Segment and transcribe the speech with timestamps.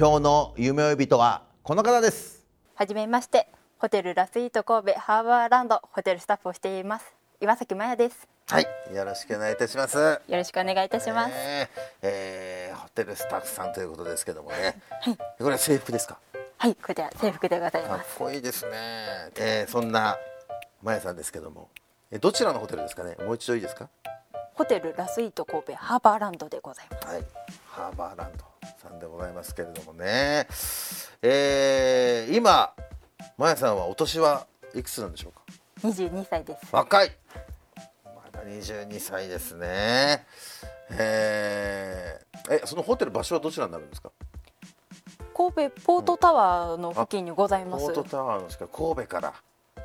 [0.00, 2.46] 今日の夢追い人はこの方です。
[2.76, 8.28] はじめましてホテルラスイート神戸ハーバーランドホテルスタッフをしています岩崎真也です。
[8.46, 9.98] はいよろしくお願いいたします。
[9.98, 11.68] よろしくお願いいたします、えー
[12.02, 14.80] えーホテルスタッフさんということですけどもね、
[15.38, 16.18] これは制服ですか？
[16.58, 18.70] はいこちら制服でございかっますこいいですね、
[19.34, 20.16] えーそんな
[20.80, 21.70] まやさんですけども。
[22.12, 23.16] えどちらのホテルですかね？
[23.24, 23.88] もう一度いいですか？
[24.54, 27.06] ホテルラスイート神戸ハーバーランドでございます。
[27.08, 27.24] はい、
[27.66, 28.44] ハーバーランド
[28.88, 30.46] さんでございますけれどもね、
[31.22, 32.72] えー、今、
[33.36, 36.74] まやさんはお年はいくつなんでしょうか？22歳です。
[36.74, 37.12] 若い。
[38.04, 40.26] まだ22歳ですね。
[40.90, 44.10] えー、えそのホテル場所はどちらになるんですか？
[45.36, 48.66] 神戸ポートタワーの付近にございます、ポートタワーのしか？
[48.68, 49.34] 神戸から、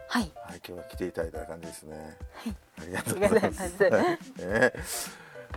[0.08, 0.32] はい。
[0.36, 2.18] はい、今日は来ていただいた感じですね、
[2.80, 3.78] ありがとうありがございます。
[3.78, 4.32] とうございます。
[4.48, 4.74] ね。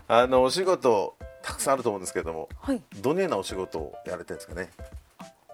[0.08, 1.16] あのお仕事
[1.46, 2.82] たくさんあると思うんですけれどもはい。
[3.00, 4.68] どのようなお仕事をやられてるんですかね？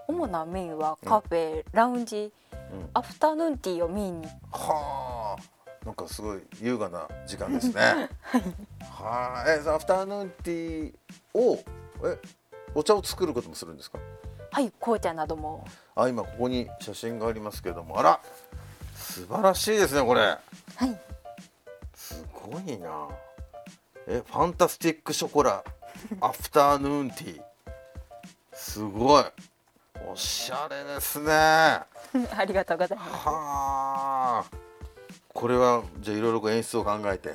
[0.08, 2.32] 主なメインはカフェ、ラウンジ、
[2.94, 4.26] アフタヌーンティーをメインに。
[4.50, 8.08] はあ、なんかすごい優雅な時間ですね。
[8.90, 11.62] はい、え、そのアフタヌーンティーを、
[12.05, 12.18] え、
[12.74, 13.98] お茶を作ることもするんですか？
[14.50, 15.64] はい紅茶なども。
[15.94, 18.20] あ、今ここに写真がありますけれども、あら、
[18.96, 20.20] 素晴らしいですね、これ。
[20.22, 20.38] は
[20.86, 21.00] い。
[21.94, 23.08] すごいな。
[24.08, 25.62] え、ファンタスティックショコラ、
[26.20, 27.42] アフタヌーンティー。
[28.52, 29.24] すごい。
[30.11, 31.29] おしゃれですね。
[31.29, 31.86] は
[32.36, 33.11] ありがとうございます。
[33.27, 34.45] あ。
[35.33, 37.35] これはじゃあいろいろ演出を考えて。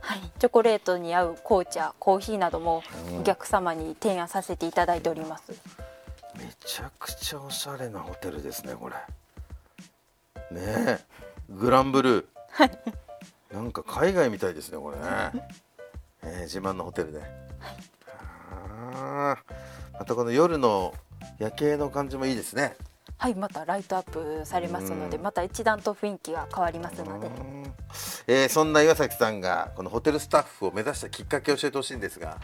[0.00, 2.82] はい、チョコレートに合う紅茶コーヒーなども
[3.18, 5.52] お客様に提案させていただいております、
[6.36, 8.96] めちゃくちゃおしゃれなホテルですねこれ。
[10.50, 11.04] ねえ。
[11.48, 12.34] グランブルー。
[13.54, 15.02] なんか海外みたいですねこれね、
[16.22, 20.92] えー自慢のホテルで、あーまたこの夜の
[21.38, 22.76] 夜景の感じもいいですね。
[23.16, 25.22] はいまたライトアップされますのでうん。
[25.22, 27.28] また一段と雰囲気が変わりますので。
[27.28, 27.72] うん。
[28.26, 32.38] えーそんな岩崎さんがこのホテルスタッフを目指したきっかけを教えてほしいんですが。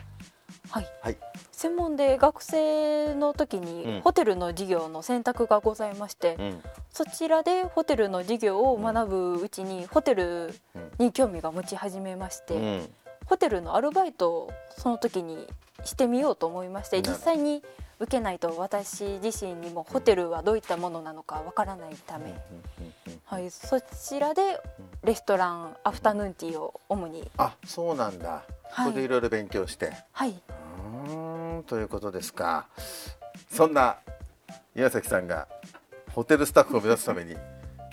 [0.71, 0.87] はい。
[1.03, 1.16] はい。
[1.53, 3.65] 専門で学生の時うん。
[3.65, 6.62] にホテルの授業の選択がございまして、うん。
[6.91, 10.54] そちらでホテルの授業を学ぶうちにホテル
[10.98, 12.88] に興味が持ち始めまして、うん
[13.30, 15.46] ホテルのアルバイトをその時に
[15.84, 17.62] してみようと思いまして実際に
[18.00, 22.34] 受けないと私自身にもホテルはどういったものなのかわからないため、
[23.26, 24.60] はい、そちらで
[25.04, 27.30] レストランアフタヌーンティーを主に。
[27.36, 28.86] あそうなんだ、はい。
[28.86, 29.92] ここでいろいろ勉強して。
[30.10, 30.30] はい。
[30.30, 32.66] うーんということですか。
[33.48, 33.98] そんな
[34.74, 35.47] 岩崎さんが
[36.14, 37.36] ホテルスタッフを目指すために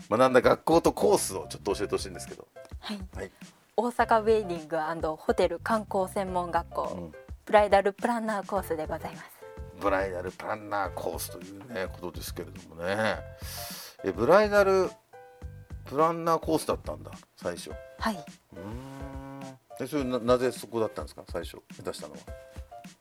[0.10, 2.48] 学んだ学校とコースをちょっと教えてほしいんですけど。
[2.80, 3.00] はい。
[3.14, 3.32] はい
[3.80, 7.12] 大阪ウェディングホテル観光専門学校、うん。
[7.46, 9.30] ブライダルプランナーコースでございます。
[9.80, 13.20] ブライダルプランナーコースというねことですけれどもね。
[14.04, 14.90] えブライダル
[15.86, 17.70] プランナーコースだったんだ最初。
[17.70, 18.16] うはい。
[18.56, 19.42] ーん。
[19.80, 22.20] えそれななぜそこだったんですか最初目指したのは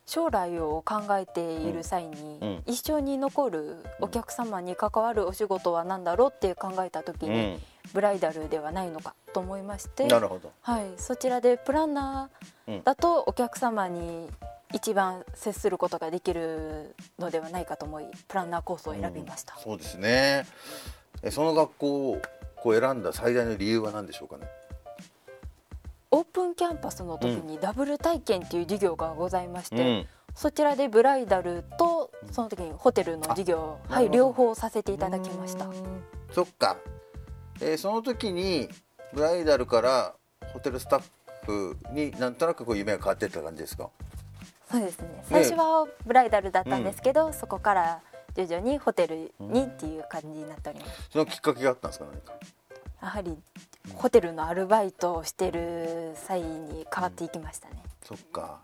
[0.07, 2.47] 将来を考えている際に、うん。
[2.49, 7.59] うん一生に残るお客様に関わるお仕事は何だろうって考えた時に、
[7.93, 10.51] ブライダルではないのかと思いましてなるほど。
[10.61, 14.27] はい、そちらでプランナーだとお客様に
[14.73, 20.45] 一番接することができるのではないかと思いプランナーコースを選びました、そうですね。
[21.23, 22.21] えその学校を
[22.65, 24.47] 選んだ最大の理由は何でしょうかね？
[26.17, 30.07] オープンキャンパスの時にダブル体験っていう授業がございまして、うん。
[30.33, 35.67] そちらでブライダルとその時にホテルの授業、はい、両方させていただきました。
[36.31, 36.77] そっか、
[37.61, 38.67] えーその時に
[39.13, 40.15] ブライダルから
[40.53, 41.01] ホテルスタッ
[41.45, 43.91] フになんとなくこう夢が変わっていった感じですか？
[44.71, 45.23] そうですね。
[45.29, 48.01] 最初はブライダルだったんですけど、そこから
[48.35, 52.33] 徐々にホテルにっていう感じになっております、そのきっかけがあったんですか何か？
[53.03, 53.37] やはり
[53.95, 58.59] ホテルのアルバイトをしてる際に変わっていきましたね、そっか。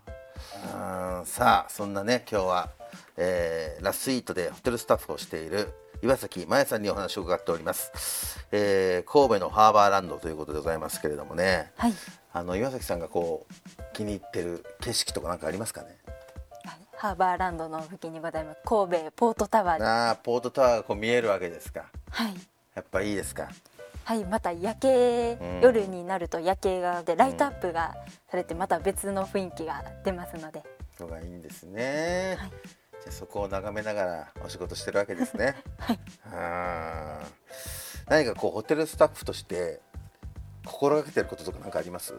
[1.18, 1.26] うん。
[1.26, 2.68] さあそんなね今日は、
[3.16, 5.68] えーラスイートでホテルスタッフをしている
[6.02, 11.72] 岩崎真也さんにお話を伺っております、えー神戸のハーバーランドということでございますけれどもね。
[11.76, 11.92] はい。
[12.32, 15.96] あの岩崎さんがこう気に入ってる景色とかなんかありますかね？
[16.96, 18.60] ハーバーランドの付近にございます。
[18.64, 21.84] 神戸ポートタワーでああポートタワーがこう見えるわけですか。
[22.10, 22.34] はい。
[22.74, 23.48] やっぱいいですか？
[24.04, 27.94] はい、また夜景、うん夜になると夜景がでライトアップが
[28.30, 30.62] されてまた別の雰囲気が出ますので、
[31.00, 32.50] のがいいんですね、はい。
[32.50, 35.56] じゃあそこを眺めながらお仕事してるわけですね。
[35.78, 35.98] はい。
[38.08, 39.80] 何かこうホテルスタッフとして
[40.66, 42.14] 心がけてることとか何かあります？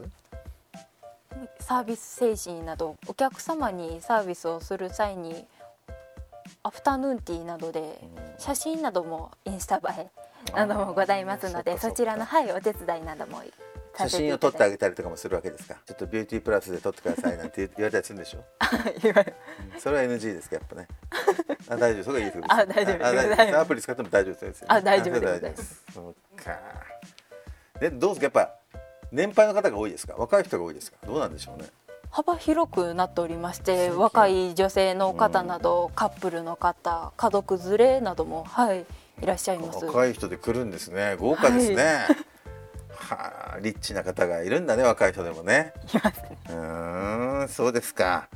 [1.60, 5.46] サービス精神などお客様にサービスをする際に
[6.64, 8.00] アフタヌーンティーなどで
[8.40, 10.08] 写真などもインスタ映え
[10.54, 13.42] などもございますのでそちらの、はい、お手伝いなども
[13.98, 15.76] 写真を撮ってあげたりとかもするわけですか？
[15.86, 18.44] ちょっとビューティープラスで撮ってくださいなんて言言われたりするんでしょ？
[19.02, 19.34] 言われ
[19.74, 19.80] うん。
[19.80, 20.88] それは NG ですかやっぱね。
[21.70, 23.58] あ大丈夫それはいいですあ大丈夫です。
[23.58, 25.84] アプリ使っても大丈夫ですよあ大丈夫です。
[25.90, 26.60] あそうか。
[27.80, 28.42] でどうですか？
[28.42, 28.54] やっぱ
[29.14, 30.16] 年配の方が多いですか？
[30.18, 30.98] 若い人が多いですか？
[31.06, 31.70] どうなんでしょうね？
[32.12, 38.86] 幅広くなっておりまして若い女性の方など、カップルの方家族連れなども、はい、
[39.22, 39.86] いらっしゃいます。
[39.86, 41.16] 若い人で来るんですね。
[41.18, 42.08] 豪華ですね、
[42.96, 45.74] はあリッチな方がいるんだね若い人でもね。
[45.94, 46.38] いますね。
[46.50, 48.28] うーんそうですか、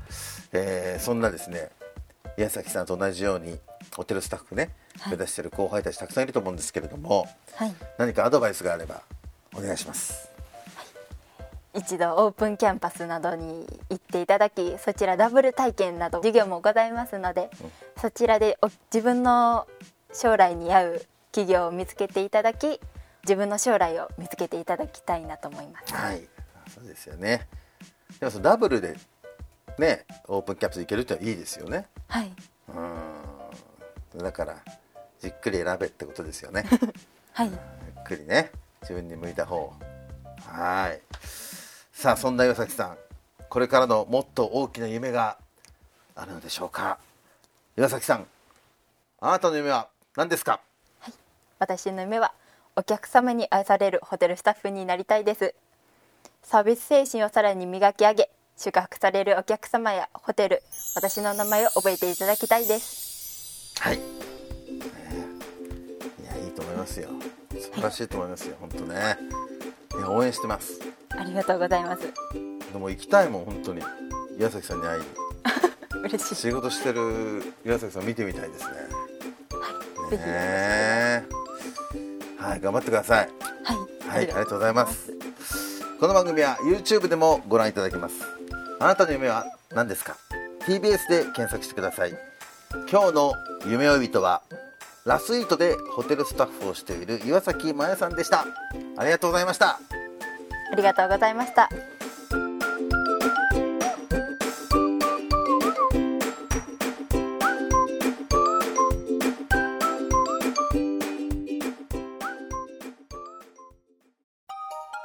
[0.52, 1.70] えーそんなですね
[2.38, 3.60] 矢崎さんと同じように
[3.96, 4.70] ホテルスタッフね
[5.08, 7.74] 目指してる後輩たちたくさんいると思うんですけれどもはい。
[7.98, 9.02] 何かアドバイスがあれば
[9.56, 10.30] お願いします。
[11.76, 17.52] 一度オープンキャンパスなどに行っていただきそちらダブル体験など授業もございますので、
[18.02, 19.68] そちらでお自分の
[20.14, 21.02] 将来に合う
[21.32, 22.80] 企業を見つけていただき
[23.24, 25.94] 自分の将来を見つけていただきたいなと思います。
[25.94, 26.28] はい。
[26.74, 27.48] そうですよね。
[28.20, 28.98] でもそのダブルで
[29.78, 31.88] ねオープンキャンパス行けるってのはいいですよね。
[32.08, 32.32] はい、
[34.16, 34.20] うん。
[34.24, 34.56] だから
[35.22, 36.66] じっくり選べってことですよね。
[37.34, 38.52] はい、ゆっくりね
[38.82, 39.74] 自分に向いた方
[40.48, 41.02] はい。
[41.92, 42.98] さあそんな岩崎さん。
[43.50, 45.38] これからのもっと大きな夢が
[46.16, 47.00] あるのでしょうか。
[47.78, 48.28] 岩崎さん
[49.22, 49.90] あなたの夢は？
[50.20, 50.60] 何ですか？
[51.60, 52.34] 私の夢は
[52.76, 55.56] お客様に愛されるホテルスタッフになりたいです。
[56.44, 60.62] サービス精神をさらに磨き上げ宿泊されるお客様やホテル
[60.96, 63.74] 私の名前を覚えていただきたいです。
[63.80, 64.04] はい、ね。
[66.22, 67.08] いやいいと思いますよ。
[67.58, 68.58] 素晴らしいと思いますよ。
[68.60, 69.18] 本当ね。
[69.98, 70.82] いや応援してます。
[71.12, 72.02] ありがとうございます。
[72.74, 73.82] でも行きたいもん本当に。
[74.38, 75.08] 岩崎さんに会いに。
[76.04, 76.36] 嬉しい。
[76.36, 78.99] 仕事してる岩崎さん見てみたいですね
[80.10, 81.26] ぜひね
[82.38, 83.30] はい頑張ってください
[83.64, 83.78] はい、
[84.08, 85.12] はい、ありがとうございます。
[86.00, 88.16] この番組は YouTube でもご覧いただけます。
[88.80, 89.46] あなたの夢は
[89.76, 90.16] 何ですか
[90.62, 92.14] ?TBS で検索してください。
[92.90, 93.34] 今日の
[93.68, 94.42] 夢追い人は、
[95.06, 98.46] ラスイートでホテルスタッフをしている岩崎真也さんでした。
[98.96, 99.80] ありがとうございました。
[100.72, 101.70] ありがとうございました